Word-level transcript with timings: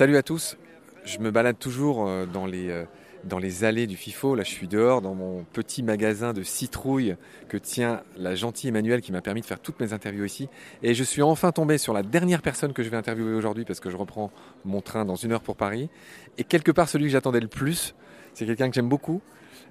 Salut 0.00 0.16
à 0.16 0.22
tous. 0.22 0.56
Je 1.04 1.18
me 1.18 1.30
balade 1.30 1.58
toujours 1.58 2.08
euh, 2.08 2.24
dans 2.24 2.46
les, 2.46 2.70
euh, 2.70 2.86
dans 3.24 3.38
les 3.38 3.64
allées 3.64 3.86
du 3.86 3.98
FIFO. 3.98 4.34
Là, 4.34 4.44
je 4.44 4.48
suis 4.48 4.66
dehors 4.66 5.02
dans 5.02 5.14
mon 5.14 5.44
petit 5.44 5.82
magasin 5.82 6.32
de 6.32 6.42
citrouilles 6.42 7.16
que 7.50 7.58
tient 7.58 8.00
la 8.16 8.34
gentille 8.34 8.70
Emmanuelle 8.70 9.02
qui 9.02 9.12
m'a 9.12 9.20
permis 9.20 9.42
de 9.42 9.46
faire 9.46 9.60
toutes 9.60 9.78
mes 9.78 9.92
interviews 9.92 10.24
ici. 10.24 10.48
Et 10.82 10.94
je 10.94 11.04
suis 11.04 11.20
enfin 11.20 11.52
tombé 11.52 11.76
sur 11.76 11.92
la 11.92 12.02
dernière 12.02 12.40
personne 12.40 12.72
que 12.72 12.82
je 12.82 12.88
vais 12.88 12.96
interviewer 12.96 13.34
aujourd'hui 13.34 13.66
parce 13.66 13.78
que 13.78 13.90
je 13.90 13.96
reprends 13.98 14.32
mon 14.64 14.80
train 14.80 15.04
dans 15.04 15.16
une 15.16 15.32
heure 15.32 15.42
pour 15.42 15.56
Paris. 15.56 15.90
Et 16.38 16.44
quelque 16.44 16.72
part, 16.72 16.88
celui 16.88 17.04
que 17.04 17.12
j'attendais 17.12 17.40
le 17.40 17.48
plus, 17.48 17.94
c'est 18.32 18.46
quelqu'un 18.46 18.70
que 18.70 18.74
j'aime 18.74 18.88
beaucoup. 18.88 19.20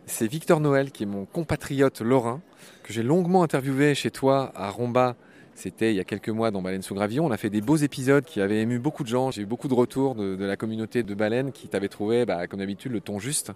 C'est 0.05 0.27
Victor 0.27 0.59
Noël, 0.59 0.91
qui 0.91 1.01
est 1.01 1.07
mon 1.07 1.25
compatriote 1.25 2.01
lorrain, 2.01 2.39
que 2.83 2.93
j'ai 2.93 3.01
longuement 3.01 3.41
interviewé 3.41 3.95
chez 3.95 4.11
toi 4.11 4.51
à 4.53 4.69
Romba 4.69 5.15
c'était 5.59 5.91
il 5.91 5.97
y 5.97 5.99
a 5.99 6.05
quelques 6.05 6.29
mois 6.29 6.51
dans 6.51 6.61
Baleine 6.61 6.81
sous 6.81 6.95
Gravillon. 6.95 7.25
On 7.25 7.31
a 7.31 7.37
fait 7.37 7.49
des 7.49 7.59
beaux 7.59 7.75
épisodes 7.75 8.23
qui 8.23 8.39
avaient 8.39 8.61
ému 8.61 8.79
beaucoup 8.79 9.03
de 9.03 9.09
gens. 9.09 9.29
J'ai 9.29 9.41
eu 9.41 9.45
beaucoup 9.45 9.67
de 9.67 9.73
retours 9.73 10.15
de, 10.15 10.37
la 10.43 10.55
communauté 10.55 11.03
de 11.03 11.13
Baleine 11.13 11.51
qui 11.51 11.67
t'avait 11.67 11.89
trouvé, 11.89 12.25
bah, 12.25 12.47
comme 12.47 12.59
d'habitude, 12.59 12.93
le 12.93 13.01
ton 13.01 13.19
juste. 13.19 13.51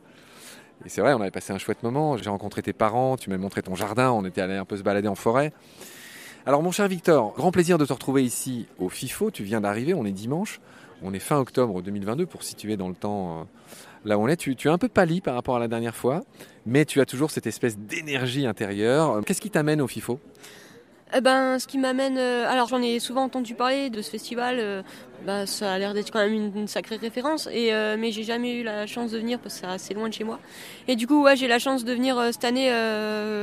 Et 0.85 0.89
c'est 0.89 0.99
vrai, 0.99 1.13
on 1.13 1.21
avait 1.21 1.31
passé 1.31 1.53
un 1.53 1.57
chouette 1.57 1.81
moment. 1.81 2.17
J'ai 2.17 2.29
rencontré 2.29 2.61
tes 2.61 2.73
parents, 2.73 3.15
tu 3.15 3.29
m'as 3.29 3.37
montré 3.37 3.61
ton 3.61 3.75
jardin, 3.75 4.11
on 4.11 4.25
était 4.25 4.41
allé 4.41 4.55
un 4.55 4.65
peu 4.65 4.75
se 4.75 4.83
balader 4.83 5.07
en 5.07 5.15
forêt. 5.15 5.53
Alors 6.45 6.61
mon 6.61 6.71
cher 6.71 6.89
Victor, 6.89 7.33
grand 7.35 7.51
plaisir 7.51 7.77
de 7.77 7.85
te 7.85 7.93
retrouver 7.93 8.21
ici 8.21 8.67
au 8.79 8.89
FIFO. 8.89 9.31
Tu 9.31 9.43
viens 9.43 9.61
d'arriver, 9.61 9.93
on 9.93 10.03
est 10.03 10.11
dimanche. 10.11 10.59
On 11.03 11.13
est 11.13 11.19
fin 11.19 11.37
octobre 11.37 11.81
2022 11.81 12.25
pour 12.25 12.43
situer 12.43 12.75
dans 12.75 12.89
le 12.89 12.95
temps 12.95 13.39
euh, 13.39 13.43
là 14.03 14.17
où 14.17 14.23
on 14.23 14.27
est. 14.27 14.35
Tu, 14.35 14.57
tu 14.57 14.67
es 14.67 14.71
un 14.71 14.77
peu 14.77 14.89
pâli 14.89 15.21
par 15.21 15.35
rapport 15.35 15.55
à 15.55 15.59
la 15.59 15.69
dernière 15.69 15.95
fois, 15.95 16.21
mais 16.65 16.83
tu 16.83 16.99
as 16.99 17.05
toujours 17.05 17.31
cette 17.31 17.47
espèce 17.47 17.77
d'énergie 17.77 18.45
intérieure. 18.45 19.21
Qu'est-ce 19.25 19.41
qui 19.41 19.49
t'amène 19.49 19.79
au 19.79 19.87
FIFO? 19.87 20.19
Eh 21.15 21.21
ben, 21.21 21.59
ce 21.59 21.67
qui 21.67 21.77
m'amène. 21.77 22.17
Euh, 22.17 22.49
alors, 22.49 22.67
j'en 22.67 22.81
ai 22.81 22.99
souvent 22.99 23.23
entendu 23.23 23.55
parler 23.55 23.89
de 23.89 24.01
ce 24.01 24.09
festival. 24.09 24.57
Euh, 24.59 24.81
bah, 25.25 25.45
ça 25.45 25.73
a 25.73 25.77
l'air 25.77 25.93
d'être 25.93 26.11
quand 26.11 26.19
même 26.19 26.51
une, 26.55 26.67
sacrée 26.67 26.97
référence. 26.97 27.47
Et, 27.51 27.73
euh, 27.73 27.95
mais 27.97 28.11
j'ai 28.11 28.23
jamais 28.23 28.59
eu 28.59 28.63
la 28.63 28.87
chance 28.87 29.11
de 29.11 29.19
venir 29.19 29.39
parce 29.39 29.55
que 29.55 29.61
c'est 29.61 29.67
assez 29.67 29.93
loin 29.93 30.09
de 30.09 30.13
chez 30.13 30.23
moi. 30.23 30.39
Et 30.87 30.95
du 30.95 31.07
coup, 31.07 31.23
ouais, 31.23 31.35
j'ai 31.35 31.47
la 31.47 31.59
chance 31.59 31.85
de 31.85 31.93
venir 31.93 32.19
cette 32.31 32.43
année. 32.43 32.69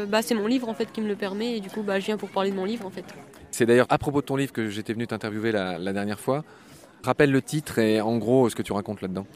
bah, 0.09 0.23
c'est 0.23 0.35
mon 0.35 0.47
livre 0.47 0.69
en 0.69 0.75
fait 0.75 0.91
qui 0.93 1.01
me 1.01 1.09
le 1.09 1.17
permet. 1.17 1.57
Et 1.57 1.61
du 1.61 1.71
coup, 1.71 1.83
bah, 1.83 2.01
je 2.01 2.07
viens 2.07 2.17
pour 2.17 2.29
parler 2.29 2.51
de 2.51 2.57
mon 2.57 2.65
livre 2.65 2.87
en 2.87 2.91
fait. 2.91 3.05
C'est 3.51 3.67
d'ailleurs 3.67 3.87
à 3.89 3.99
propos 3.99 4.21
de 4.21 4.27
ton 4.27 4.37
livre 4.37 4.53
que 4.53 4.69
j'étais 4.69 4.93
venu 4.93 5.07
t'interviewer 5.07 5.53
la, 5.53 5.79
la 5.79 5.93
dernière 5.93 6.21
fois. 6.21 6.45
Rappelle 7.03 7.31
le 7.31 7.41
titre 7.41 7.79
et 7.79 8.01
en 8.01 8.19
gros 8.19 8.51
ce 8.51 8.55
que 8.55 8.63
tu 8.63 8.73
racontes 8.73 9.01
là-dedans. 9.01 9.27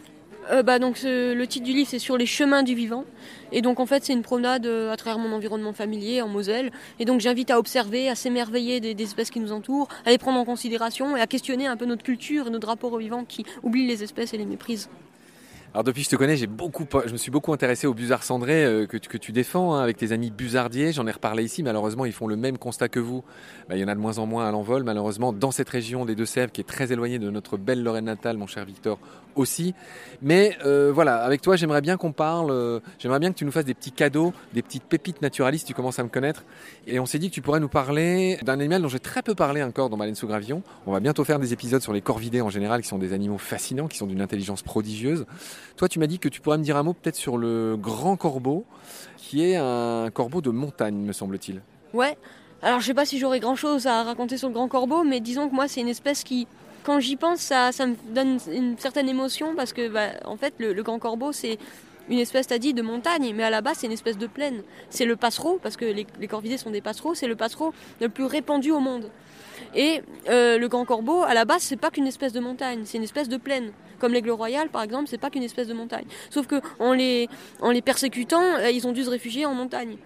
Euh, 0.50 0.62
bah, 0.62 0.78
donc, 0.78 1.00
Le 1.02 1.44
titre 1.44 1.64
du 1.64 1.72
livre, 1.72 1.88
c'est 1.88 1.98
sur 1.98 2.16
les 2.16 2.26
chemins 2.26 2.62
du 2.62 2.74
vivant. 2.74 3.04
Et 3.52 3.62
donc, 3.62 3.80
en 3.80 3.86
fait, 3.86 4.04
c'est 4.04 4.12
une 4.12 4.22
promenade 4.22 4.66
euh, 4.66 4.92
à 4.92 4.96
travers 4.96 5.18
mon 5.18 5.34
environnement 5.34 5.72
familier 5.72 6.22
en 6.22 6.28
Moselle. 6.28 6.70
Et 6.98 7.04
donc, 7.04 7.20
j'invite 7.20 7.50
à 7.50 7.58
observer, 7.58 8.08
à 8.08 8.14
s'émerveiller 8.14 8.80
des, 8.80 9.02
espèces 9.02 9.30
qui 9.30 9.40
nous 9.40 9.52
entourent, 9.52 9.88
à 10.04 10.10
les 10.10 10.18
prendre 10.18 10.38
en 10.38 10.44
considération 10.44 11.16
et 11.16 11.20
à 11.20 11.26
questionner 11.26 11.66
un 11.66 11.76
peu 11.76 11.86
notre 11.86 12.02
culture 12.02 12.48
et 12.48 12.50
notre 12.50 12.68
rapport 12.68 12.92
au 12.92 12.98
vivant 12.98 13.24
qui 13.24 13.44
oublie 13.62 13.86
les 13.86 14.02
espèces 14.02 14.34
et 14.34 14.38
les 14.38 14.46
méprise. 14.46 14.88
Alors 15.74 15.82
depuis 15.82 16.02
que 16.02 16.04
je 16.04 16.10
te 16.10 16.14
connais, 16.14 16.36
j'ai 16.36 16.46
beaucoup, 16.46 16.86
je 17.04 17.10
me 17.10 17.16
suis 17.16 17.32
beaucoup 17.32 17.52
intéressé 17.52 17.88
au 17.88 17.94
busard 17.94 18.22
cendré 18.22 18.64
euh, 18.64 18.86
que, 18.86 18.96
que, 18.96 19.18
tu 19.18 19.32
défends 19.32 19.74
hein, 19.74 19.82
avec 19.82 19.96
tes 19.96 20.12
amis 20.12 20.30
busardiers. 20.30 20.92
J'en 20.92 21.04
ai 21.08 21.10
reparlé 21.10 21.42
ici. 21.42 21.64
Malheureusement, 21.64 22.04
ils 22.04 22.12
font 22.12 22.28
le 22.28 22.36
même 22.36 22.58
constat 22.58 22.88
que 22.88 23.00
vous. 23.00 23.24
Bah, 23.68 23.74
il 23.74 23.80
y 23.80 23.84
en 23.84 23.88
a 23.88 23.94
de 23.96 23.98
moins 23.98 24.18
en 24.18 24.26
moins 24.26 24.46
à 24.46 24.52
l'envol. 24.52 24.84
Malheureusement, 24.84 25.32
dans 25.32 25.50
cette 25.50 25.68
région 25.68 26.04
des 26.04 26.14
Deux-Sèvres, 26.14 26.52
qui 26.52 26.60
est 26.60 26.64
très 26.64 26.92
éloignée 26.92 27.18
de 27.18 27.28
notre 27.28 27.56
belle 27.56 27.82
Lorraine 27.82 28.04
natale, 28.04 28.36
mon 28.36 28.46
cher 28.46 28.64
Victor, 28.64 29.00
aussi. 29.34 29.74
Mais 30.22 30.56
euh, 30.64 30.92
voilà, 30.94 31.16
avec 31.16 31.42
toi, 31.42 31.56
j'aimerais 31.56 31.80
bien 31.80 31.96
qu'on 31.96 32.12
parle. 32.12 32.52
Euh, 32.52 32.78
j'aimerais 33.00 33.18
bien 33.18 33.32
que 33.32 33.36
tu 33.36 33.44
nous 33.44 33.50
fasses 33.50 33.64
des 33.64 33.74
petits 33.74 33.90
cadeaux, 33.90 34.32
des 34.52 34.62
petites 34.62 34.84
pépites 34.84 35.22
naturalistes. 35.22 35.66
Tu 35.66 35.74
commences 35.74 35.98
à 35.98 36.04
me 36.04 36.08
connaître. 36.08 36.44
Et 36.86 37.00
on 37.00 37.06
s'est 37.06 37.18
dit 37.18 37.30
que 37.30 37.34
tu 37.34 37.42
pourrais 37.42 37.58
nous 37.58 37.68
parler 37.68 38.38
d'un 38.42 38.60
animal 38.60 38.80
dont 38.80 38.88
j'ai 38.88 39.00
très 39.00 39.22
peu 39.22 39.34
parlé 39.34 39.60
encore 39.60 39.90
dans 39.90 39.96
Baleine 39.96 40.14
sous 40.14 40.28
Gravillon. 40.28 40.62
On 40.86 40.92
va 40.92 41.00
bientôt 41.00 41.24
faire 41.24 41.40
des 41.40 41.52
épisodes 41.52 41.82
sur 41.82 41.92
les 41.92 42.00
corvidés 42.00 42.42
en 42.42 42.50
général, 42.50 42.82
qui 42.82 42.86
sont 42.86 42.98
des 42.98 43.12
animaux 43.12 43.38
fascinants, 43.38 43.88
qui 43.88 43.98
sont 43.98 44.06
d'une 44.06 44.20
intelligence 44.20 44.62
prodigieuse. 44.62 45.26
Toi, 45.76 45.88
tu 45.88 45.98
m'as 45.98 46.06
dit 46.06 46.18
que 46.18 46.28
tu 46.28 46.40
pourrais 46.40 46.58
me 46.58 46.62
dire 46.62 46.76
un 46.76 46.82
mot 46.82 46.92
peut-être 46.92 47.16
sur 47.16 47.36
le 47.36 47.76
grand 47.76 48.16
corbeau, 48.16 48.64
qui 49.16 49.44
est 49.44 49.56
un 49.56 50.10
corbeau 50.12 50.40
de 50.40 50.50
montagne, 50.50 50.96
me 50.96 51.12
semble-t-il. 51.12 51.60
Ouais. 51.92 52.16
Alors, 52.62 52.80
je 52.80 52.86
sais 52.86 52.94
pas 52.94 53.04
si 53.04 53.18
j'aurais 53.18 53.40
grand-chose 53.40 53.86
à 53.86 54.02
raconter 54.04 54.38
sur 54.38 54.48
le 54.48 54.54
grand 54.54 54.68
corbeau, 54.68 55.04
mais 55.04 55.20
disons 55.20 55.48
que 55.48 55.54
moi, 55.54 55.68
c'est 55.68 55.80
une 55.80 55.88
espèce 55.88 56.24
qui, 56.24 56.46
quand 56.82 57.00
j'y 57.00 57.16
pense, 57.16 57.40
ça, 57.40 57.72
ça, 57.72 57.86
me 57.86 57.94
donne 58.14 58.38
une 58.52 58.78
certaine 58.78 59.08
émotion 59.08 59.54
parce 59.54 59.72
que, 59.72 59.88
bah, 59.88 60.08
en 60.24 60.36
fait, 60.36 60.54
le, 60.58 60.82
grand 60.82 60.98
corbeau, 60.98 61.32
c'est 61.32 61.58
une 62.08 62.18
espèce, 62.18 62.46
t'as 62.46 62.58
dit, 62.58 62.72
de 62.72 62.82
montagne, 62.82 63.32
mais 63.34 63.42
à 63.42 63.50
la 63.50 63.60
base, 63.60 63.78
c'est 63.78 63.86
une 63.86 63.92
espèce 63.92 64.18
de 64.18 64.26
plaine. 64.26 64.62
C'est 64.90 65.04
le 65.04 65.16
passereau, 65.16 65.58
parce 65.62 65.76
que 65.76 65.84
les, 65.84 66.06
les 66.20 66.28
corvidés 66.28 66.56
sont 66.56 66.70
des 66.70 66.80
passereaux, 66.80 67.14
c'est 67.14 67.26
le 67.26 67.36
passereau 67.36 67.74
le 68.00 68.08
plus 68.08 68.24
répandu 68.24 68.70
au 68.70 68.80
monde. 68.80 69.10
Et 69.74 70.02
euh, 70.28 70.58
le 70.58 70.68
grand 70.68 70.84
corbeau, 70.84 71.22
à 71.22 71.34
la 71.34 71.44
base, 71.44 71.62
c'est 71.62 71.76
pas 71.76 71.90
qu'une 71.90 72.06
espèce 72.06 72.32
de 72.32 72.40
montagne, 72.40 72.82
c'est 72.84 72.98
une 72.98 73.04
espèce 73.04 73.28
de 73.28 73.36
plaine. 73.36 73.72
Comme 73.98 74.12
l'aigle 74.12 74.30
royal, 74.30 74.68
par 74.68 74.82
exemple, 74.82 75.08
c'est 75.08 75.18
pas 75.18 75.30
qu'une 75.30 75.42
espèce 75.42 75.68
de 75.68 75.74
montagne. 75.74 76.06
Sauf 76.30 76.46
que 76.46 76.60
en 76.78 76.92
les, 76.92 77.28
en 77.60 77.70
les 77.70 77.82
persécutant, 77.82 78.42
euh, 78.42 78.70
ils 78.70 78.86
ont 78.86 78.92
dû 78.92 79.04
se 79.04 79.10
réfugier 79.10 79.46
en 79.46 79.54
montagne. 79.54 79.96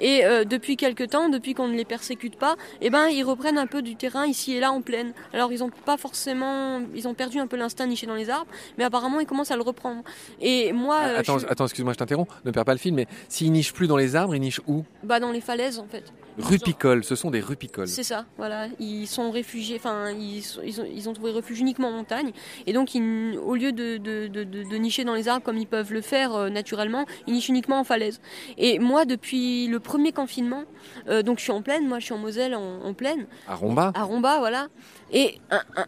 Et 0.00 0.24
euh, 0.24 0.44
depuis 0.44 0.76
quelques 0.76 1.10
temps, 1.10 1.28
depuis 1.28 1.54
qu'on 1.54 1.68
ne 1.68 1.76
les 1.76 1.84
persécute 1.84 2.36
pas, 2.36 2.56
eh 2.80 2.90
ben, 2.90 3.08
ils 3.08 3.22
reprennent 3.22 3.58
un 3.58 3.66
peu 3.66 3.82
du 3.82 3.96
terrain 3.96 4.26
ici 4.26 4.54
et 4.54 4.60
là 4.60 4.72
en 4.72 4.82
plaine. 4.82 5.12
Alors 5.32 5.52
ils 5.52 5.62
ont 5.62 5.70
pas 5.84 5.96
forcément, 5.96 6.80
ils 6.94 7.06
ont 7.08 7.14
perdu 7.14 7.38
un 7.38 7.46
peu 7.46 7.56
l'instinct 7.56 7.86
niché 7.86 8.06
dans 8.06 8.14
les 8.14 8.30
arbres, 8.30 8.50
mais 8.78 8.84
apparemment 8.84 9.20
ils 9.20 9.26
commencent 9.26 9.50
à 9.50 9.56
le 9.56 9.62
reprendre. 9.62 10.02
Et 10.40 10.72
moi, 10.72 10.98
ah, 11.00 11.18
attends, 11.18 11.38
attends 11.48 11.64
excuse-moi, 11.64 11.92
je 11.92 11.98
t'interromps, 11.98 12.32
ne 12.44 12.50
perds 12.50 12.64
pas 12.64 12.72
le 12.72 12.78
fil, 12.78 12.94
mais 12.94 13.06
s'ils 13.28 13.52
nichent 13.52 13.72
plus 13.72 13.86
dans 13.86 13.96
les 13.96 14.16
arbres, 14.16 14.34
ils 14.34 14.40
nichent 14.40 14.60
où? 14.66 14.84
Bah 15.02 15.20
dans 15.20 15.32
les 15.32 15.40
falaises 15.40 15.78
en 15.78 15.86
fait. 15.86 16.04
Rupicoles, 16.38 17.04
ce 17.04 17.14
sont 17.14 17.30
des 17.30 17.40
rupicoles. 17.40 17.88
C'est 17.88 18.02
ça, 18.02 18.26
voilà. 18.36 18.66
Ils 18.80 19.06
sont 19.06 19.30
réfugiés, 19.30 19.76
enfin, 19.76 20.10
ils, 20.10 20.42
ils, 20.64 21.08
ont, 21.08 21.12
trouvé 21.12 21.30
refuge 21.30 21.60
uniquement 21.60 21.88
en 21.88 21.92
montagne. 21.92 22.32
Et 22.66 22.72
donc, 22.72 22.90
au 22.94 23.54
lieu 23.54 23.72
de, 23.72 23.98
de, 23.98 24.26
de, 24.26 24.76
nicher 24.76 25.04
dans 25.04 25.14
les 25.14 25.28
arbres 25.28 25.44
comme 25.44 25.58
ils 25.58 25.66
peuvent 25.66 25.92
le 25.92 26.00
faire 26.00 26.34
euh, 26.34 26.48
naturellement, 26.50 27.06
ils 27.26 27.34
nichent 27.34 27.48
uniquement 27.48 27.78
en 27.78 27.84
falaise. 27.84 28.20
Et 28.58 28.78
moi, 28.78 29.04
depuis 29.04 29.68
le 29.68 29.78
premier 29.78 30.12
confinement, 30.12 30.64
euh, 31.08 31.22
donc 31.22 31.38
je 31.38 31.44
suis 31.44 31.52
en 31.52 31.62
plaine, 31.62 31.86
moi 31.86 32.00
je 32.00 32.06
suis 32.06 32.14
en 32.14 32.18
Moselle 32.18 32.54
en, 32.54 32.94
plaine. 32.94 33.26
À 33.48 33.54
Romba 33.54 33.92
À 33.94 34.02
Romba, 34.02 34.38
voilà. 34.38 34.68
Et 35.12 35.38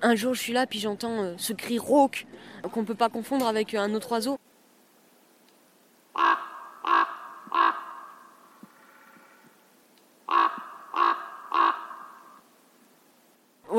un, 0.03 0.15
jour, 0.15 0.35
je 0.35 0.41
suis 0.41 0.53
là, 0.53 0.67
puis 0.67 0.79
j'entends 0.79 1.23
euh, 1.23 1.35
ce 1.39 1.53
cri 1.53 1.79
rauque 1.79 2.27
qu'on 2.73 2.81
ne 2.81 2.87
peut 2.87 2.95
pas 2.95 3.09
confondre 3.09 3.47
avec 3.47 3.75
un 3.75 3.93
autre 3.95 4.13
oiseau. 4.13 4.39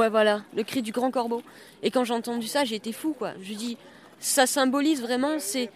Voilà, 0.09 0.41
le 0.55 0.63
cri 0.63 0.81
du 0.81 0.91
grand 0.91 1.11
corbeau. 1.11 1.41
Et 1.83 1.91
quand 1.91 2.03
j'ai 2.03 2.13
entendu 2.13 2.47
ça, 2.47 2.65
j'ai 2.65 2.75
été 2.75 2.91
fou, 2.91 3.15
quoi. 3.17 3.33
Je 3.41 3.53
dis, 3.53 3.77
ça 4.19 4.47
symbolise 4.47 5.01
vraiment, 5.01 5.39
c'est 5.39 5.69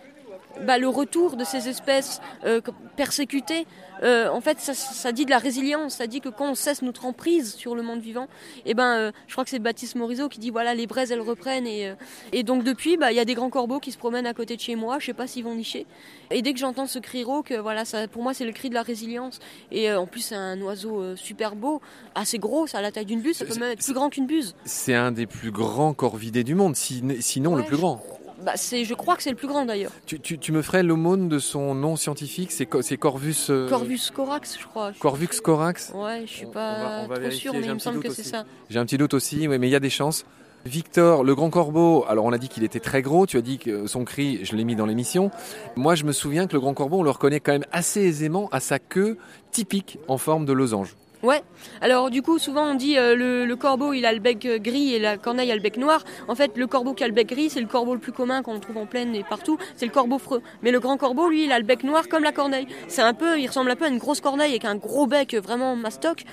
bah, 0.60 0.78
le 0.78 0.88
retour 0.88 1.36
de 1.38 1.44
ces 1.44 1.70
espèces 1.70 2.22
euh, 2.46 2.62
persécutées, 2.96 3.66
euh, 4.04 4.30
en 4.30 4.42
fait, 4.42 4.60
ça, 4.60 5.12
dit 5.12 5.26
de 5.26 5.30
la 5.30 5.38
résilience. 5.38 5.96
Ça 5.96 6.08
dit 6.08 6.22
que 6.22 6.30
quand 6.30 6.52
on 6.52 6.56
cesse 6.56 6.82
notre 6.82 7.06
emprise 7.06 7.54
sur 7.54 7.76
le 7.76 7.84
monde 7.84 8.00
vivant, 8.00 8.26
et 8.66 8.72
eh 8.72 8.74
ben, 8.74 8.96
euh, 8.96 9.12
je 9.28 9.34
crois 9.34 9.44
que 9.44 9.50
c'est 9.50 9.60
Baptiste 9.60 9.96
Morisot 9.96 10.28
qui 10.28 10.40
dit 10.40 10.50
voilà, 10.50 10.74
les 10.74 10.88
braises 10.88 11.12
elles 11.12 11.22
reprennent. 11.22 11.68
Et, 11.68 11.94
et 12.32 12.44
donc 12.44 12.64
depuis, 12.64 12.98
bah, 12.98 13.12
il 13.12 13.16
y 13.16 13.20
a 13.20 13.26
des 13.26 13.36
grands 13.36 13.50
corbeaux 13.50 13.80
qui 13.80 13.92
se 13.92 13.98
promènent 13.98 14.26
à 14.26 14.34
côté 14.34 14.56
de 14.56 14.62
chez 14.62 14.76
moi. 14.76 14.98
Je 15.00 15.06
sais 15.08 15.14
pas 15.14 15.28
s'ils 15.28 15.44
vont 15.44 15.56
nicher. 15.56 15.86
Et 16.32 16.42
dès 16.42 16.54
que 16.54 16.60
j'entends 16.60 16.88
ce 16.88 17.00
cri 17.00 17.24
rauque, 17.24 17.52
voilà, 17.52 17.86
ça, 17.86 18.08
pour 18.08 18.24
moi 18.24 18.34
c'est 18.34 18.46
le 18.46 18.52
cri 18.52 18.70
de 18.70 18.74
la 18.74 18.82
résilience. 18.82 19.40
Et 19.72 19.92
en 19.92 20.08
plus, 20.08 20.22
c'est 20.22 20.36
un 20.36 20.60
oiseau 20.62 21.16
super 21.16 21.56
beau, 21.56 21.82
assez 22.16 22.40
gros, 22.40 22.68
ça 22.68 22.80
a 22.80 22.82
la 22.82 22.92
taille 22.92 23.06
d'une 23.06 23.22
buse, 23.22 23.38
ça 23.38 23.46
peut 23.46 23.60
même 23.60 23.72
être 23.72 23.84
plus 23.84 23.94
grand 23.94 24.10
qu'une 24.10 24.26
buse. 24.26 24.56
C'est 24.66 24.96
un 24.96 25.12
des 25.12 25.28
plus 25.28 25.52
grands 25.52 25.94
corvidés 25.94 26.44
du 26.44 26.56
monde, 26.56 26.76
sinon 26.76 27.56
le 27.56 27.64
plus 27.64 27.78
grand. 27.78 28.02
Bah, 28.44 28.54
je 28.56 28.94
crois 28.94 29.16
que 29.16 29.24
c'est 29.24 29.30
le 29.30 29.36
plus 29.36 29.48
grand 29.48 29.66
d'ailleurs. 29.66 29.92
Tu, 30.06 30.52
me 30.52 30.62
ferais 30.62 30.84
l'aumône 30.84 31.30
de 31.30 31.40
son 31.40 31.76
nom 31.76 31.96
scientifique 31.96 32.52
C'est 32.52 32.66
Corvus. 32.98 33.48
Euh, 33.50 33.70
Corvus 33.70 34.12
corax, 34.14 34.58
je 34.60 34.66
crois. 34.66 34.92
Corvus 35.00 35.42
corax 35.44 35.92
Ouais, 35.96 36.24
je 36.26 36.32
suis 36.32 36.46
pas 36.46 37.08
trop 37.08 37.32
sûr, 37.32 37.54
mais 37.54 37.66
il 37.66 37.74
me 37.74 37.80
semble 37.80 38.00
que 38.00 38.12
c'est 38.12 38.24
ça. 38.24 38.46
J'ai 38.70 38.80
un 38.80 38.86
petit 38.86 38.98
doute 38.98 39.14
aussi, 39.14 39.48
mais 39.48 39.58
il 39.68 39.72
y 39.72 39.76
a 39.76 39.80
des 39.80 39.90
chances. 39.90 40.26
Victor, 40.66 41.24
le 41.24 41.34
grand 41.34 41.50
corbeau, 41.50 42.06
alors 42.08 42.26
on 42.26 42.34
a 42.34 42.38
dit 42.38 42.48
qu'il 42.48 42.64
était 42.64 42.80
très 42.80 43.02
gros, 43.02 43.26
tu 43.26 43.38
as 43.38 43.42
dit 43.42 43.58
que 43.58 43.88
son 43.88 44.06
cri, 44.06 44.42
je 44.44 44.56
l'ai 44.56 44.64
mis 44.64 44.76
dans 44.76 44.86
l'émission. 44.86 45.32
Moi, 45.76 45.96
je 45.96 46.04
me 46.04 46.12
souviens 46.12 46.46
que 46.46 46.54
le 46.54 46.60
grand 46.60 46.76
corbeau, 46.76 47.00
on 47.00 47.04
le 47.04 47.10
reconnaît 47.10 47.40
quand 47.40 47.52
même 47.52 47.66
assez 47.72 48.02
aisément 48.02 48.48
à 48.52 48.60
sa 48.60 48.78
queue 48.78 49.18
typique 49.50 49.98
en 50.08 50.20
forme 50.20 50.46
de 50.46 50.54
losange. 50.54 50.96
Ouais. 51.24 51.44
Alors 51.82 52.10
du 52.10 52.22
coup, 52.22 52.40
souvent 52.40 52.72
on 52.72 52.74
dit 52.74 52.98
euh, 52.98 53.16
le, 53.46 53.56
corbeau 53.56 53.94
il 53.94 54.06
a 54.06 54.14
le 54.14 54.20
bec 54.20 54.44
euh, 54.46 54.58
gris 54.58 54.96
et 54.96 55.00
la 55.00 55.18
corneille 55.18 55.52
a 55.52 55.56
le 55.56 55.62
bec 55.62 55.78
noir. 55.78 56.04
En 56.28 56.34
fait, 56.34 56.58
le 56.58 56.66
corbeau 56.66 56.94
qui 56.94 57.04
a 57.04 57.08
le 57.08 57.14
bec 57.14 57.28
gris, 57.28 57.50
c'est 57.50 57.62
le 57.62 57.68
corbeau 57.68 57.94
le 57.94 58.00
plus 58.00 58.12
commun 58.12 58.42
qu'on 58.42 58.60
trouve 58.60 58.78
en 58.78 58.88
plaine 58.88 59.14
et 59.16 59.24
partout. 59.24 59.58
C'est 59.76 59.86
le 59.86 59.92
corbeau 59.92 60.18
freux. 60.18 60.42
Mais 60.64 60.72
le 60.72 60.80
grand 60.80 60.98
corbeau, 60.98 61.30
lui, 61.30 61.46
il 61.46 61.52
a 61.52 61.60
le 61.60 61.66
bec 61.66 61.84
noir 61.84 62.08
comme 62.08 62.24
la 62.24 62.32
corneille. 62.32 62.68
C'est 62.88 63.04
un 63.04 63.14
peu, 63.14 63.40
il 63.40 63.48
ressemble 63.48 63.70
un 63.70 63.76
peu 63.76 63.86
à 63.86 63.90
une 63.90 64.00
grosse 64.00 64.22
corneille 64.22 64.52
avec 64.52 64.66
un 64.66 64.76
gros 64.76 65.06
bec 65.06 65.36
vraiment 65.36 65.76
mastoc. 65.76 66.26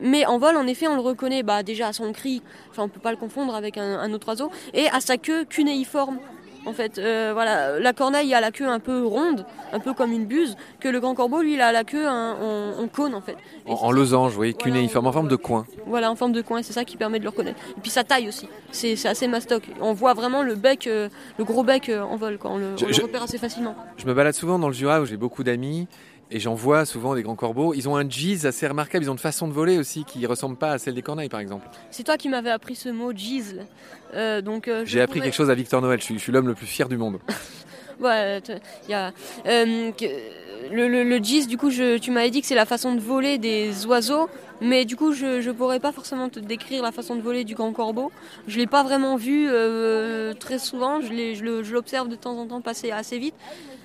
Mais 0.00 0.24
en 0.24 0.38
vol, 0.38 0.56
en 0.56 0.66
effet, 0.66 0.88
on 0.88 0.94
le 0.94 1.02
reconnaît 1.02 1.42
bah, 1.42 1.62
déjà 1.62 1.88
à 1.88 1.92
son 1.92 2.12
cri, 2.12 2.42
enfin 2.70 2.84
on 2.84 2.88
peut 2.88 3.00
pas 3.00 3.10
le 3.10 3.18
confondre 3.18 3.54
avec 3.54 3.76
un, 3.76 4.10
autre 4.14 4.28
oiseau, 4.28 4.50
et 4.72 4.88
à 4.88 5.00
sa 5.00 5.18
queue 5.18 5.44
cunéiforme. 5.44 6.18
En 6.66 6.72
fait, 6.74 6.98
euh, 6.98 7.30
voilà, 7.32 7.78
la 7.78 7.92
corneille 7.94 8.34
a 8.34 8.40
la 8.40 8.50
queue 8.50 8.68
un 8.68 8.80
peu 8.80 9.04
ronde, 9.04 9.46
un 9.72 9.80
peu 9.80 9.94
comme 9.94 10.12
une 10.12 10.26
buse, 10.26 10.56
que 10.78 10.88
le 10.88 11.00
grand 11.00 11.14
corbeau, 11.14 11.40
lui, 11.40 11.54
il 11.54 11.60
a 11.60 11.72
la 11.72 11.84
queue 11.84 12.06
en, 12.06 12.12
en- 12.12 12.82
en 12.82 12.88
cône, 12.88 13.14
en 13.14 13.22
fait. 13.22 13.36
Et 13.66 13.70
En, 13.72 13.90
losange, 13.90 14.36
oui, 14.36 14.52
Voilà, 14.52 14.62
cunéiforme, 14.78 15.06
en 15.06 15.12
forme 15.12 15.28
de 15.28 15.36
coin. 15.36 15.64
Voilà, 15.86 16.10
en 16.10 16.16
forme 16.16 16.32
de 16.32 16.42
coin, 16.42 16.62
c'est 16.62 16.72
ça 16.74 16.84
qui 16.84 16.96
permet 16.98 17.18
de 17.18 17.24
le 17.24 17.30
reconnaître. 17.30 17.58
Et 17.76 17.80
puis 17.80 17.90
sa 17.90 18.04
taille 18.04 18.28
aussi, 18.28 18.46
c'est 18.72 18.94
assez 19.06 19.26
mastoc. 19.26 19.62
On 19.80 19.94
voit 19.94 20.12
vraiment 20.14 20.42
le 20.42 20.54
bec, 20.54 20.86
euh, 20.86 21.08
le 21.38 21.44
gros 21.44 21.62
bec 21.64 21.88
euh, 21.88 22.02
en 22.02 22.16
vol, 22.16 22.36
quoi. 22.38 22.50
On, 22.50 22.58
le, 22.58 22.76
Je- 22.76 22.84
on 22.84 22.88
le 22.88 22.92
je- 22.94 23.02
repère 23.02 23.22
assez 23.22 23.38
facilement. 23.38 23.74
Je 23.96 24.06
me 24.06 24.12
balade 24.14 24.34
souvent 24.34 24.58
dans 24.58 24.68
le 24.68 24.74
Jura 24.74 25.00
où 25.00 25.06
j'ai 25.06 25.16
beaucoup 25.16 25.42
d'amis 25.42 25.88
et 26.30 26.38
j'en 26.40 26.54
vois 26.54 26.84
souvent 26.84 27.14
des 27.14 27.22
grands 27.22 27.36
corbeaux. 27.36 27.74
Ils 27.74 27.88
ont 27.88 27.96
un 27.96 28.08
gis 28.08 28.46
assez 28.46 28.66
remarquable, 28.66 29.04
ils 29.04 29.08
ont 29.08 29.14
une 29.14 29.18
façon 29.18 29.48
de 29.48 29.52
voler 29.52 29.78
aussi 29.78 30.04
qui 30.04 30.24
ressemble 30.26 30.56
pas 30.56 30.72
à 30.72 30.78
celle 30.78 30.94
des 30.94 31.02
corneilles 31.02 31.28
par 31.28 31.40
exemple. 31.40 31.66
C'est 31.90 32.04
toi 32.04 32.16
qui 32.16 32.28
m'avais 32.28 32.50
appris 32.50 32.74
ce 32.76 32.88
mot 32.88 33.12
gisle. 33.12 33.66
Euh, 34.14 34.40
donc 34.40 34.68
euh, 34.68 34.84
J'ai 34.86 35.00
appris 35.00 35.18
pourrais- 35.18 35.26
quelque 35.28 35.36
chose 35.36 35.50
à 35.50 35.54
Victor 35.54 35.80
Noël, 35.82 36.00
je 36.00 36.16
suis, 36.18 36.32
l'homme 36.32 36.48
le 36.48 36.54
plus 36.54 36.66
fier 36.66 36.88
du 36.88 36.96
monde. 36.96 37.18
Ouais, 38.00 38.40
y 38.88 38.94
a 38.94 39.12
euh, 39.46 39.92
que- 39.92 40.04
le, 40.70 41.18
gis, 41.18 41.46
du 41.46 41.56
coup, 41.56 41.70
je, 41.70 41.98
tu 41.98 42.10
m'avais 42.10 42.30
dit 42.30 42.40
que 42.40 42.46
c'est 42.46 42.54
la 42.54 42.66
façon 42.66 42.94
de 42.94 43.00
voler 43.00 43.38
des 43.38 43.86
oiseaux, 43.86 44.28
mais 44.60 44.84
du 44.84 44.96
coup, 44.96 45.12
je 45.12 45.46
ne 45.46 45.52
pourrais 45.52 45.80
pas 45.80 45.92
forcément 45.92 46.28
te 46.28 46.38
décrire 46.38 46.82
la 46.82 46.92
façon 46.92 47.16
de 47.16 47.20
voler 47.20 47.44
du 47.44 47.54
grand 47.54 47.72
corbeau. 47.72 48.12
Je 48.46 48.58
l'ai 48.58 48.66
pas 48.66 48.82
vraiment 48.82 49.16
vu 49.16 49.48
euh, 49.48 50.34
très 50.34 50.58
souvent, 50.58 51.00
je 51.00 51.72
l'observe 51.72 52.08
de 52.08 52.16
temps 52.16 52.36
en 52.36 52.46
temps 52.46 52.60
passer 52.60 52.90
assez 52.90 53.18
vite. 53.18 53.34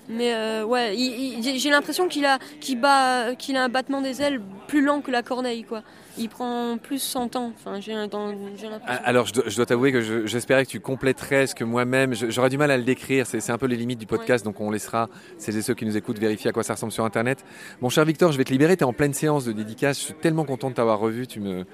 Mais 0.07 0.33
euh, 0.35 0.63
ouais, 0.63 0.95
j'ai 1.41 1.69
l'impression 1.69 2.07
qu'il 2.07 2.25
a, 2.25 2.37
qu'il 2.59 2.83
a 2.83 3.33
un 3.55 3.69
battement 3.69 4.01
des 4.01 4.21
ailes 4.21 4.41
plus 4.67 4.81
lent 4.81 5.01
que 5.01 5.11
la 5.11 5.23
corneille, 5.23 5.63
quoi. 5.63 5.81
Il 6.17 6.29
prend 6.29 6.77
plus 6.77 6.99
son 6.99 7.27
temps. 7.27 7.51
Enfin, 7.55 7.79
j'ai 7.81 8.07
dans- 8.07 8.31
j'ai 8.57 8.67
Ah. 8.87 8.95
Alors 9.03 9.25
je 9.27 9.33
dois, 9.33 9.43
je 9.47 9.55
dois 9.55 9.65
t'avouer 9.65 9.91
que 9.91 10.01
je- 10.01 10.25
j'espérais 10.25 10.65
que 10.65 10.69
tu 10.71 10.79
compléterais 10.79 11.47
ce 11.47 11.55
que 11.55 11.63
moi-même, 11.63 12.13
je- 12.13 12.29
j'aurais 12.29 12.49
du 12.49 12.57
mal 12.57 12.71
à 12.71 12.77
le 12.77 12.83
décrire, 12.83 13.27
c'est 13.27 13.39
c'est 13.39 13.51
un 13.51 13.57
peu 13.57 13.65
les 13.67 13.75
limites 13.75 13.99
du 13.99 14.05
podcast, 14.05 14.45
donc 14.45 14.59
on 14.61 14.71
laissera 14.71 15.09
celles 15.37 15.57
et 15.57 15.61
ceux 15.61 15.73
qui 15.73 15.85
nous 15.85 15.97
écoutent 15.97 16.19
vérifier 16.19 16.49
à 16.49 16.53
quoi 16.53 16.63
ça 16.63 16.73
ressemble 16.73 16.91
sur 16.91 17.03
Internet. 17.05 17.43
Mon 17.81 17.89
cher 17.89 18.05
Victor, 18.05 18.31
je 18.31 18.37
vais 18.37 18.43
te 18.45 18.51
libérer, 18.51 18.77
tu 18.77 18.83
es 18.83 18.87
en 18.87 18.93
pleine 18.93 19.13
séance 19.13 19.45
de 19.45 19.51
dédicace, 19.51 19.99
je 19.99 20.03
suis 20.05 20.13
tellement 20.13 20.45
content 20.45 20.69
de 20.69 20.75
t'avoir 20.75 20.99
revu, 20.99 21.27
tu, 21.27 21.39
me, 21.39 21.65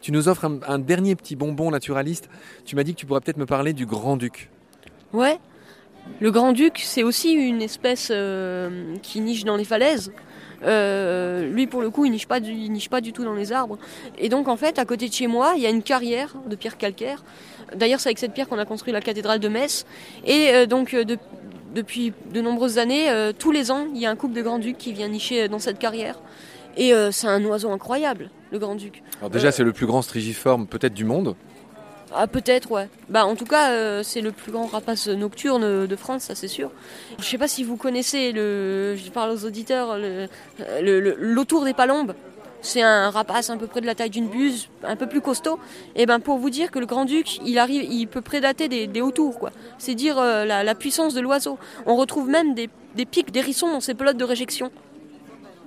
tu 0.00 0.10
nous 0.12 0.28
offres 0.28 0.44
un, 0.46 0.58
un 0.66 0.78
dernier 0.78 1.14
petit 1.16 1.36
bonbon 1.36 1.70
naturaliste, 1.70 2.28
tu 2.64 2.74
m'as 2.76 2.82
dit 2.82 2.94
que 2.94 2.98
tu 3.00 3.06
pourrais 3.06 3.20
peut-être 3.20 3.36
me 3.38 3.46
parler 3.46 3.72
du 3.72 3.86
Grand-Duc. 3.86 4.50
Ouais. 5.12 5.38
Le 6.20 6.30
grand-duc, 6.30 6.80
c'est 6.84 7.02
aussi 7.02 7.32
une 7.32 7.60
espèce 7.62 8.08
euh, 8.10 8.94
qui 9.02 9.20
niche 9.20 9.44
dans 9.44 9.56
les 9.56 9.64
falaises. 9.64 10.12
Euh, 10.62 11.48
lui, 11.50 11.66
pour 11.66 11.82
le 11.82 11.90
coup, 11.90 12.04
il 12.06 12.12
niche, 12.12 12.26
pas 12.26 12.40
du, 12.40 12.52
il 12.52 12.70
niche 12.72 12.88
pas 12.88 13.00
du 13.00 13.12
tout 13.12 13.24
dans 13.24 13.34
les 13.34 13.52
arbres. 13.52 13.78
Et 14.18 14.28
donc, 14.28 14.48
en 14.48 14.56
fait, 14.56 14.78
à 14.78 14.84
côté 14.84 15.08
de 15.08 15.12
chez 15.12 15.26
moi, 15.26 15.54
il 15.56 15.62
y 15.62 15.66
a 15.66 15.70
une 15.70 15.82
carrière 15.82 16.34
de 16.48 16.56
pierre 16.56 16.78
calcaire. 16.78 17.22
D'ailleurs, 17.76 18.00
c'est 18.00 18.08
avec 18.08 18.18
cette 18.18 18.32
pierre 18.32 18.48
qu'on 18.48 18.58
a 18.58 18.64
construit 18.64 18.92
la 18.92 19.00
cathédrale 19.00 19.40
de 19.40 19.48
Metz. 19.48 19.84
Et 20.24 20.50
euh, 20.54 20.66
donc, 20.66 20.94
de- 20.94 21.18
depuis 21.74 22.12
de 22.32 22.40
nombreuses 22.40 22.78
années, 22.78 23.08
tous 23.38 23.50
les 23.50 23.72
ans, 23.72 23.86
il 23.92 24.00
y 24.00 24.06
a 24.06 24.10
un 24.10 24.14
couple 24.14 24.34
de 24.34 24.42
grand-ducs 24.42 24.78
qui 24.78 24.92
vient 24.92 25.08
nicher 25.08 25.48
dans 25.48 25.58
cette 25.58 25.80
carrière. 25.80 26.20
Et 26.76 26.92
c'est 27.10 27.26
un 27.26 27.44
oiseau 27.44 27.70
incroyable, 27.72 28.30
le 28.52 28.60
grand-duc. 28.60 29.02
Alors 29.18 29.30
déjà 29.30 29.50
c'est 29.50 29.64
le 29.64 29.72
plus 29.72 29.84
grand 29.86 30.00
strigiforme 30.02 30.68
peut-être 30.68 30.94
du 30.94 31.04
monde, 31.04 31.34
Ah 32.16 32.28
peut-être 32.28 32.70
ouais. 32.70 32.88
Bah 33.08 33.26
en 33.26 33.34
tout 33.34 33.44
cas 33.44 33.72
euh, 33.72 34.02
c'est 34.04 34.20
le 34.20 34.30
plus 34.30 34.52
grand 34.52 34.66
rapace 34.66 35.08
nocturne 35.08 35.86
de 35.86 35.96
France, 35.96 36.22
ça 36.24 36.36
c'est 36.36 36.48
sûr. 36.48 36.70
Je 37.18 37.24
sais 37.24 37.38
pas 37.38 37.48
si 37.48 37.64
vous 37.64 37.76
connaissez 37.76 38.30
le, 38.30 38.94
je 38.96 39.10
parle 39.10 39.30
aux 39.32 39.44
auditeurs, 39.44 39.98
le, 39.98 40.28
l'autour 41.18 41.64
des 41.64 41.74
palombes. 41.74 42.14
C'est 42.62 42.82
un 42.82 43.10
rapace 43.10 43.50
à 43.50 43.56
peu 43.56 43.66
près 43.66 43.82
de 43.82 43.86
la 43.86 43.94
taille 43.94 44.10
d'une 44.10 44.28
buse, 44.28 44.68
un 44.84 44.96
peu 44.96 45.06
plus 45.06 45.20
costaud. 45.20 45.58
Et 45.96 46.06
ben 46.06 46.20
pour 46.20 46.38
vous 46.38 46.50
dire 46.50 46.70
que 46.70 46.78
le 46.78 46.86
grand 46.86 47.04
duc, 47.04 47.38
il 47.44 47.58
arrive, 47.58 47.82
il 47.82 48.06
peut 48.06 48.22
prédater 48.22 48.68
des, 48.68 48.86
des 48.86 49.02
hautours 49.02 49.38
quoi. 49.38 49.50
C'est 49.78 49.94
dire 49.94 50.16
euh, 50.18 50.44
la, 50.44 50.74
puissance 50.74 51.14
de 51.14 51.20
l'oiseau. 51.20 51.58
On 51.84 51.96
retrouve 51.96 52.28
même 52.28 52.54
des, 52.54 52.70
des 52.94 53.04
pics 53.06 53.32
dans 53.32 53.80
ses 53.80 53.94
pelotes 53.94 54.16
de 54.16 54.24
réjection. 54.24 54.70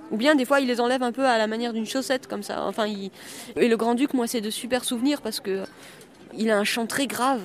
Ou 0.09 0.17
bien 0.17 0.35
des 0.35 0.45
fois 0.45 0.59
il 0.59 0.67
les 0.67 0.79
enlève 0.79 1.03
un 1.03 1.11
peu 1.11 1.25
à 1.25 1.37
la 1.37 1.47
manière 1.47 1.73
d'une 1.73 1.85
chaussette 1.85 2.27
comme 2.27 2.41
ça. 2.41 2.63
Enfin, 2.63 2.85
et 2.87 3.67
le 3.67 3.77
grand 3.77 3.93
duc, 3.93 4.13
moi 4.13 4.25
c'est 4.25 4.41
de 4.41 4.49
super 4.49 4.83
souvenirs 4.83 5.21
parce 5.21 5.39
que 5.39 5.63
il 6.37 6.49
a 6.49 6.57
un 6.57 6.63
chant 6.63 6.87
très 6.87 7.07
grave. 7.07 7.41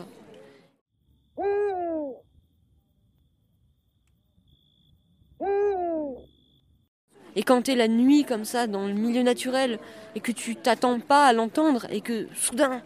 Et 7.34 7.42
quand 7.42 7.62
t'es 7.62 7.74
la 7.74 7.88
nuit 7.88 8.24
comme 8.24 8.44
ça 8.44 8.66
dans 8.66 8.86
le 8.86 8.92
milieu 8.92 9.22
naturel 9.22 9.78
et 10.14 10.20
que 10.20 10.32
tu 10.32 10.54
t'attends 10.54 11.00
pas 11.00 11.26
à 11.26 11.32
l'entendre 11.32 11.86
et 11.90 12.00
que 12.00 12.28
soudain 12.34 12.82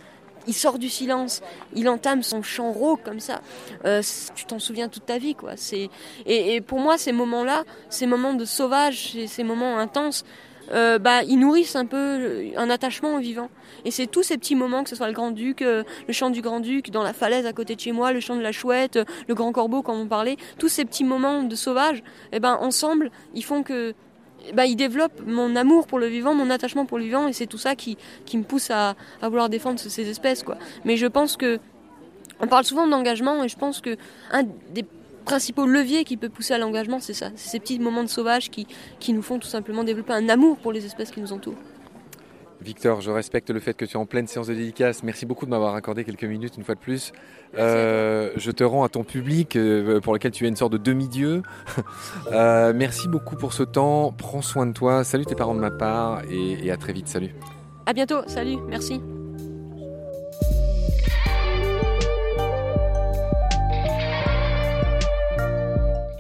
il 0.47 0.55
sort 0.55 0.79
du 0.79 0.89
silence, 0.89 1.43
il 1.75 1.89
entame 1.89 2.23
son 2.23 2.41
chant 2.41 2.71
rauque 2.71 3.03
comme 3.03 3.19
ça, 3.19 3.41
euh, 3.85 4.01
tu 4.37 4.45
t'en 4.45 4.61
souviens 4.61 4.89
toute 4.89 5.05
ta 5.05 5.19
vie 5.19 5.35
quoi. 5.35 5.55
Et, 6.25 6.61
pour 6.61 6.79
moi 6.79 6.99
ces 6.99 7.11
moments-là, 7.11 7.65
ces 7.89 8.07
moments 8.07 8.35
de 8.35 8.45
sauvage, 8.45 9.17
ces 9.27 9.43
moments 9.43 9.79
intenses, 9.79 10.25
euh, 10.73 10.99
bah 10.99 11.23
ils 11.23 11.39
nourrissent 11.39 11.77
un 11.77 11.87
peu 11.87 11.97
euh, 11.97 12.51
un 12.57 12.71
attachement 12.71 13.15
au 13.17 13.19
vivant. 13.19 13.49
Et 13.85 13.91
c'est 13.91 14.07
tous 14.07 14.23
ces 14.23 14.37
petits 14.39 14.55
moments, 14.57 14.83
que 14.85 14.91
ce 14.91 14.97
soit 14.97 15.07
le 15.07 15.13
Grand-Duc, 15.13 15.63
euh, 15.63 15.85
le 16.07 16.13
chant 16.13 16.31
du 16.31 16.43
Grand-Duc, 16.43 16.91
dans 16.91 17.03
la 17.03 17.13
falaise 17.13 17.47
à 17.47 17.53
côté 17.53 17.75
de 17.77 17.81
chez 17.81 17.93
moi, 17.93 18.13
le 18.13 18.21
chant 18.21 18.37
de 18.37 18.41
la 18.43 18.53
chouette, 18.53 18.99
le 19.29 19.35
Grand 19.35 19.53
Corbeau, 19.53 19.83
comme 19.83 19.99
on 20.01 20.07
parlait, 20.07 20.37
tous 20.59 20.69
ces 20.69 20.85
petits 20.85 21.05
moments 21.05 21.43
de 21.45 21.55
sauvage, 21.55 22.03
eh 22.33 22.41
ben, 22.41 22.59
ensemble, 22.61 23.11
ils 23.35 23.45
font 23.45 23.63
que. 23.63 23.95
eh 24.49 24.53
ben, 24.53 24.65
ils 24.65 24.77
développent 24.77 25.23
mon 25.27 25.55
amour 25.57 25.87
pour 25.87 25.99
le 25.99 26.07
vivant, 26.07 26.35
mon 26.35 26.51
attachement 26.51 26.85
pour 26.87 26.99
le 26.99 27.05
vivant, 27.05 27.29
et 27.29 27.33
c'est 27.33 27.47
tout 27.47 27.59
ça 27.59 27.75
qui, 27.77 27.97
qui 28.25 28.37
me 28.39 28.43
pousse 28.45 28.71
à, 28.71 28.95
à 29.23 29.29
vouloir 29.29 29.49
défendre 29.49 29.79
ce- 29.79 29.89
ces 29.89 30.09
espèces. 30.09 30.43
Quoi. 30.43 30.57
Mais 30.85 30.97
je 30.97 31.07
pense 31.07 31.37
que. 31.37 31.59
On 32.39 32.49
parle 32.49 32.65
souvent 32.65 32.87
d'engagement, 32.87 33.43
et 33.45 33.49
je 33.49 33.57
pense 33.57 33.81
que 33.81 33.97
des 34.75 34.85
principaux 35.27 35.67
leviers 35.67 36.05
qui 36.05 36.17
peut 36.17 36.31
pousser 36.31 36.55
à 36.55 36.59
l'engagement, 36.59 37.01
c'est 37.01 37.13
ça. 37.13 37.31
C'est 37.37 37.51
ces 37.51 37.61
petits 37.61 37.79
moments 37.79 38.05
de 38.05 38.09
sauvage 38.09 38.51
qui, 38.51 38.67
qui 38.99 39.13
nous 39.13 39.23
font 39.23 39.39
tout 39.39 39.49
simplement 39.49 39.85
développer 39.85 40.15
un 40.15 40.31
amour 40.31 40.57
pour 40.57 40.73
les 40.73 40.87
espèces 40.87 41.11
qui 41.11 41.21
nous 41.21 41.33
entourent. 41.33 41.59
Victor, 42.63 43.01
je 43.01 43.11
respecte 43.11 43.51
le 43.51 43.61
fait 43.61 43.75
que 43.75 43.85
tu 43.85 43.93
es 43.93 43.97
en 43.97 44.07
pleine 44.07 44.27
séance 44.27 44.47
de 44.47 44.55
dédicace. 44.55 45.03
Merci 45.03 45.27
beaucoup 45.27 45.45
de 45.45 45.51
m'avoir 45.51 45.75
accordé 45.75 46.05
quelques 46.05 46.25
minutes 46.25 46.57
une 46.57 46.65
fois 46.65 46.75
de 46.75 46.81
plus. 46.81 47.13
Euh, 47.59 48.31
je 48.37 48.51
te 48.51 48.65
rends 48.65 48.83
à 48.83 48.89
ton 48.89 49.05
public 49.05 49.57
euh, 49.57 50.01
pour 50.01 50.15
lequel 50.15 50.31
tu 50.31 50.47
es 50.47 50.49
une 50.49 50.57
sorte 50.57 50.73
de 50.73 50.79
demi-dieu. 50.79 51.43
Euh, 52.33 52.73
merci 52.75 53.09
beaucoup 53.09 53.37
pour 53.37 53.53
ce 53.53 53.63
temps. 53.63 54.13
Prends 54.13 54.43
soin 54.43 54.67
de 54.67 54.73
toi. 54.73 55.05
Salut 55.05 55.27
tes 55.27 55.35
parents 55.35 55.55
de 55.55 55.61
ma 55.61 55.71
part 55.71 56.23
et, 56.31 56.67
et 56.67 56.71
à 56.71 56.77
très 56.77 56.93
vite. 56.93 57.09
Salut. 57.09 57.35
À 57.87 57.93
bientôt, 57.93 58.23
salut, 58.27 58.57
merci. 58.69 59.01